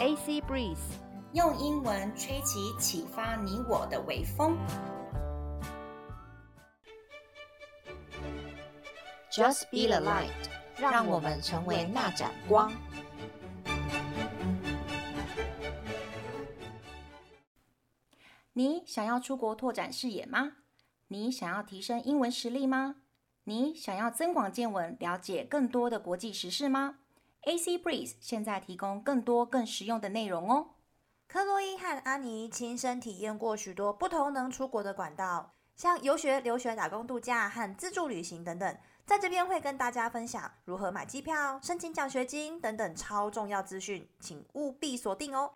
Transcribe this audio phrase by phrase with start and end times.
[0.00, 0.78] AC Breeze，
[1.34, 4.56] 用英文吹起启发你我的微风。
[9.30, 10.30] Just be the light，
[10.78, 12.72] 让我们成为那盏光。
[18.54, 20.52] 你想要出国拓展视野吗？
[21.08, 23.02] 你想要提升英文实力吗？
[23.44, 27.00] 你想要增广见闻，了解更多的国际时事吗
[27.42, 30.74] ？AC Breeze 现在提供更多更实用的内容哦。
[31.26, 38.76] 克洛伊和安妮亲身体验过许多不同能出国的管道，像游学、留学、打工度假和自助旅行等等。
[39.06, 45.54] 在这边会跟大家分享如何买机票、申请奖学金等等超重要资讯，请务必锁定哦。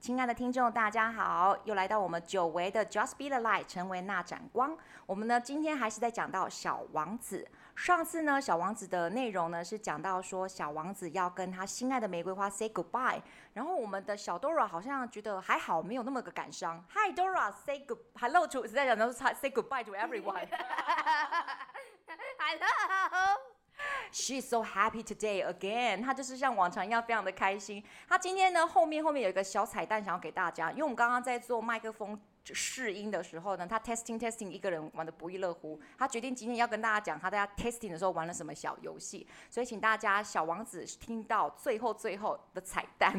[0.00, 4.76] 亲爱的听众，大家好，又来到我们久违的 Just Be the Light，成为那盏光。
[5.06, 7.48] 我们呢，今天还是在讲到小王子。
[7.76, 13.20] 上次呢，小王子的内容呢是讲到说，小王子要跟他心爱的玫瑰花 say goodbye。
[13.52, 16.82] 然后我们的小 Dora 好像觉得还好，没有那么个感伤。
[16.90, 20.46] Hi Dora，say good，hello to，是在讲到 say goodbye to everyone。
[22.38, 22.66] Hello。
[24.12, 26.02] She's so happy today again。
[26.02, 27.82] 她就是像往常一样非常的开心。
[28.08, 32.18] 她今天呢，后面后面有一个小彩蛋想要给大家，因为我们刚刚在做麦克风
[32.52, 35.80] 试音的时候呢，他 testing testing 一个人玩得不亦乐乎。
[35.96, 43.14] 他决定今天要跟大家讲他在 testing 的时候玩了什么小游戏，所以请大家小王子听到最后最后的彩蛋。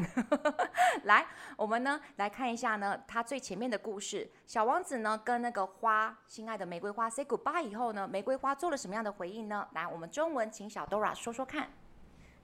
[1.04, 4.30] 来，我们呢来看一下呢，他最前面的故事。
[4.46, 9.66] 小王子呢跟那个花，心爱的玫瑰花 say goodbye 以后呢，玫瑰花做了什么样的回应呢？
[9.72, 11.70] 来，我们中文请小 Dora 说说看。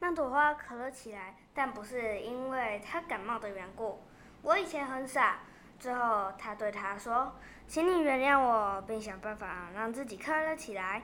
[0.00, 4.00] 那朵花咳了起来，但不是因为他感冒的缘故。
[4.42, 5.42] 我以前很傻。
[5.81, 11.03] 之后，他对他说：“请你原谅我，并想办法让自己快乐起来。”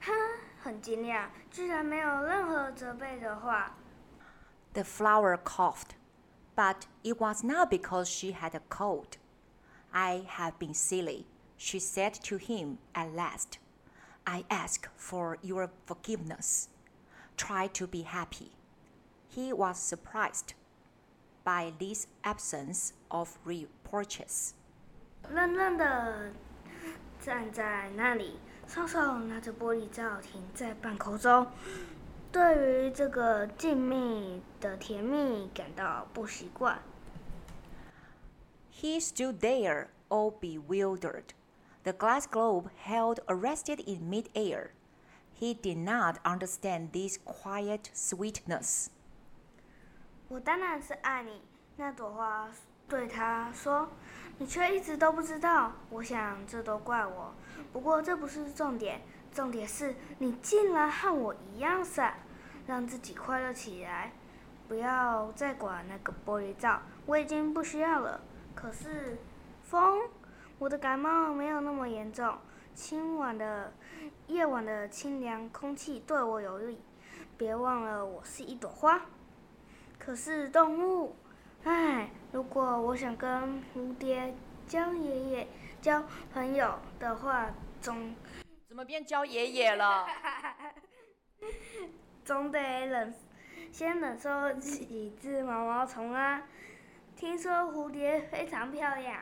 [0.00, 0.12] 他
[0.60, 3.74] 很惊讶，居然没有任何责备的话。
[4.74, 5.96] The flower coughed,
[6.54, 9.18] but it was not because she had a cold.
[9.90, 11.24] I have been silly,
[11.56, 13.58] she said to him at last.
[14.24, 16.68] I ask for your forgiveness.
[17.36, 18.50] Try to be happy.
[19.34, 20.54] He was surprised
[21.44, 24.52] by this absence of reproaches.
[25.30, 26.32] 愣愣的
[27.20, 31.46] 站在那里，双手拿着玻璃罩停在半空中，
[32.30, 36.80] 对于这个静谧的甜蜜感到不习惯。
[38.72, 41.34] He stood there, all bewildered,
[41.82, 44.70] the glass globe held arrested in mid-air.
[45.40, 48.88] He did not understand this quiet sweetness.
[50.33, 51.43] 我当然是爱你。
[51.77, 52.49] 那朵花
[52.89, 53.87] 对他说
[54.39, 55.71] ：“你却一直都不知道。
[55.91, 57.31] 我想这都怪我。
[57.71, 58.99] 不过这不是重点，
[59.31, 62.15] 重点是你竟然和我一样傻，
[62.65, 64.11] 让自己快乐起来。
[64.67, 68.19] 不要再管那个玻璃罩，我已经不需要了。
[68.55, 69.19] 可是，
[69.61, 70.01] 风，
[70.57, 72.35] 我的感冒没有那么严重。
[72.73, 73.71] 今晚的
[74.25, 76.81] 夜晚的清凉空气对我有利。
[77.37, 78.99] 别忘了，我是一朵花。”
[80.05, 81.15] 可是动物，
[81.63, 84.35] 唉，如果我想跟蝴蝶
[84.67, 85.47] 交爷爷
[85.81, 86.03] 交
[86.33, 87.49] 朋友的话，
[87.79, 88.13] 总
[88.67, 90.05] 怎么变交爷爷了？
[92.25, 93.13] 总得忍，
[93.71, 96.43] 先忍受几只毛毛虫啊！
[97.15, 99.21] 听说蝴蝶非常漂亮，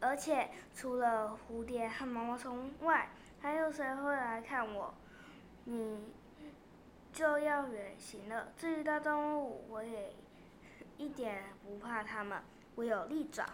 [0.00, 3.08] 而且除了蝴蝶和毛毛虫外，
[3.40, 4.94] 还有谁会来看我？
[5.64, 5.98] 你。
[7.16, 8.52] 就要远行了。
[8.58, 10.14] 至于大动物，我也
[10.98, 12.42] 一点不怕它们。
[12.74, 13.46] 我有利爪。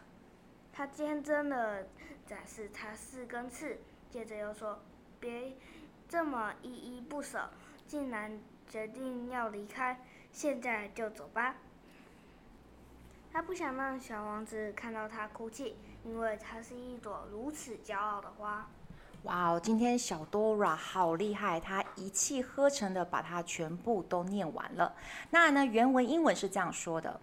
[0.72, 1.86] 他天真的
[2.26, 3.78] 展示他四根刺，
[4.10, 4.80] 接着又说
[5.20, 5.52] ：“别
[6.08, 7.48] 这么依依不舍，
[7.86, 8.36] 竟然
[8.66, 10.00] 决定要离开，
[10.32, 11.54] 现在就走吧。”
[13.32, 18.68] 他不想让小王子看到他哭泣，因为他是一朵如此骄傲的花。
[19.22, 24.94] 哇哦，今天小 Dora 好厉害，她一气呵成的把它全部都念完了。
[25.30, 27.20] 那呢，原文英文是这样说的。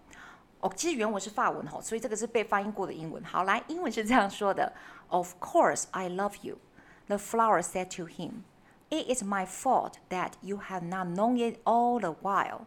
[0.60, 3.22] 哦，其实原文是法文哦，所以这个是被翻译过的英文。
[3.24, 4.72] 好，来，英文是这样说的
[5.08, 6.58] ：Of course I love you,
[7.06, 8.44] the flower said to him.
[8.88, 12.62] It is my fault that you have not known it all the while.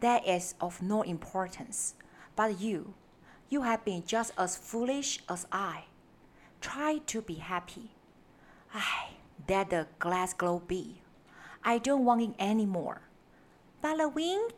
[0.00, 1.90] That is of no importance.
[2.34, 2.94] But you,
[3.48, 5.84] you have been just as foolish as I.
[6.60, 7.90] Try to be happy.
[9.50, 11.02] Let the glass globe be.
[11.64, 13.02] I don't want it anymore.
[13.82, 14.52] But the wind,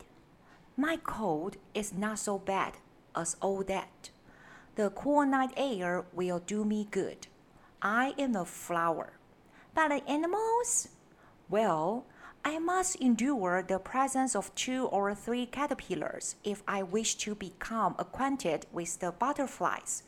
[0.76, 2.74] my cold is not so bad
[3.16, 4.10] as all that.
[4.74, 7.26] The cool night air will do me good.
[7.80, 9.14] I am a flower.
[9.74, 10.88] But the animals,
[11.48, 12.04] well,
[12.44, 17.94] I must endure the presence of two or three caterpillars if I wish to become
[17.98, 20.02] acquainted with the butterflies.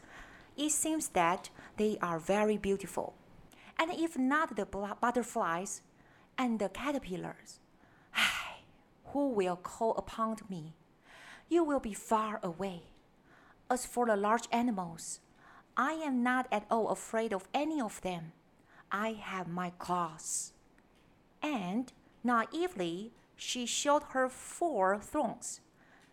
[0.59, 1.49] It seems that
[1.79, 3.15] they are very beautiful.
[3.79, 5.82] And if not the butterflies
[6.38, 7.61] and the caterpillars,
[9.06, 10.75] who will call upon me?
[11.49, 12.82] You will be far away.
[13.71, 15.21] As for the large animals,
[15.76, 18.32] I am not at all afraid of any of them.
[18.93, 20.53] I have my claws.
[21.43, 21.93] And
[22.23, 25.61] naively, she showed her four thorns.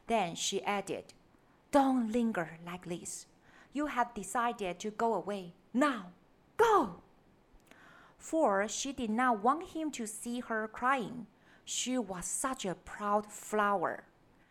[0.07, 1.13] Then she added,
[1.71, 3.27] Don't linger like this.
[3.71, 5.53] You have decided to go away.
[5.73, 6.07] Now,
[6.57, 7.01] go!
[8.20, 11.26] For she did not want him to see her crying.
[11.64, 14.04] She was such a proud flower.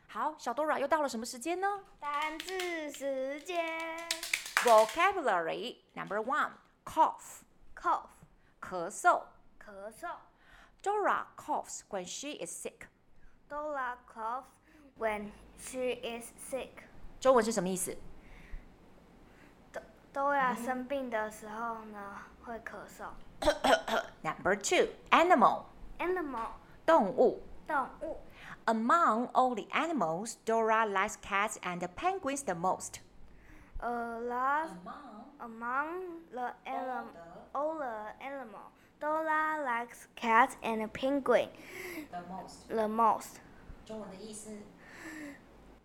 [0.08, 1.68] 好，小 Dora 又到了什么时间呢？
[2.00, 3.66] 单字时间
[4.64, 6.52] Vocabulary number one:
[6.86, 7.42] cough,
[7.76, 8.08] ，cough，
[8.62, 9.24] 咳嗽。
[9.60, 10.10] 咳嗽
[10.82, 12.88] Dora coughs when she is sick.
[13.50, 14.46] ，Dora coughs
[14.98, 16.84] when she is sick。
[17.20, 17.98] 中文是什么意思？
[20.13, 21.99] Dora 生病的时候呢，
[22.45, 23.07] 会咳嗽。
[24.23, 25.65] Number two: animal,
[25.99, 26.49] Animal，
[26.85, 27.43] 动物。
[27.67, 28.21] 动物
[28.67, 33.01] Among all the animals, Dora likes cats and penguins the most.
[33.79, 34.69] A lot
[35.39, 37.07] among the animal,
[37.53, 41.49] all the animal, Dora likes cats and penguin
[42.11, 42.69] The most.
[42.69, 43.37] the most。
[43.87, 44.51] 中文的意思。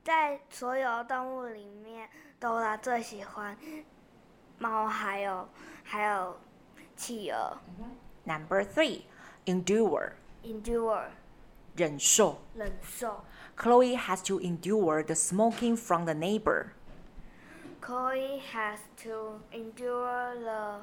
[0.04, 3.57] 在所有动物里面，Dora 最喜欢
[4.58, 5.49] 猫，还有
[5.85, 6.37] 还有
[6.97, 7.56] 企鹅。
[8.25, 9.02] Number three:
[9.47, 10.12] endure,
[10.44, 11.05] Endure
[11.76, 12.41] 忍受。
[12.55, 13.25] 忍受。
[13.56, 16.69] Chloe has to endure the smoking from the neighbor.
[17.81, 20.82] Chloe has to endure the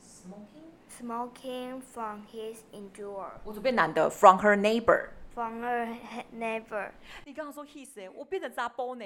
[0.00, 0.70] Smoking?
[0.88, 5.08] smoking from his endure 我左边男的 from her neighbor.
[5.34, 5.96] from her
[6.32, 6.90] neighbor。
[7.24, 9.04] 你刚刚说 his 哎，我变成杂包呢。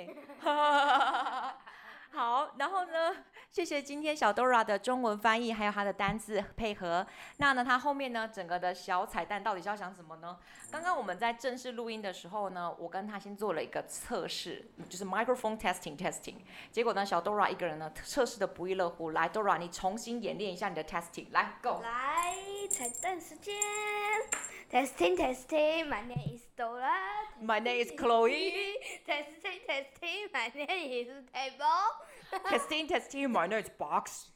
[3.51, 7.05] 谢谢今天小 Dora 的中文翻译，还有她的单字配合。
[7.37, 10.37] 那呢，她后面呢，整个的小彩蛋到底是要讲什么呢？
[10.71, 16.35] 刚刚我们在正式录音的时候呢，我跟她先做了一个测试，就是 microphone testing testing。
[16.71, 19.09] 结果呢，小 Dora 一个人呢测试的不亦乐乎。
[19.09, 21.81] 来，Dora，你重新演练一下你的 testing，来，Go。
[21.81, 22.35] 来，
[22.69, 23.55] 彩蛋时间。
[24.69, 25.87] Testing, testing.
[25.87, 26.93] My name is Dora.
[27.41, 28.77] My name is Chloe.
[29.03, 30.29] Testing, testing.
[30.31, 31.65] My name is table.
[32.49, 33.31] Testing testing.
[33.31, 34.31] My name is box.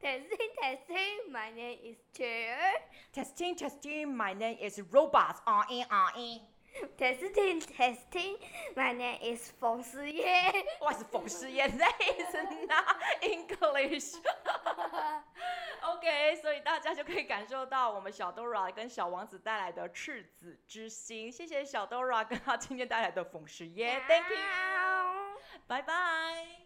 [0.00, 1.32] Testing, testing.
[1.32, 2.56] My name is chair.
[3.12, 4.16] Testing testing.
[4.16, 5.40] My name is robots.
[5.46, 6.40] Ah eh ah eh.
[6.98, 8.36] Testing, testing.
[8.76, 10.52] My name is 冯思燕。
[10.78, 12.34] 我是冯诗燕，That is
[12.68, 14.16] not English。
[15.80, 21.32] OK，所以大家就可以感受到我们小 Dora 跟小王子带来的赤子之心。
[21.32, 24.36] 谢谢小 Dora 跟他今天带来的冯诗燕，Thank you，
[25.66, 26.65] 拜拜。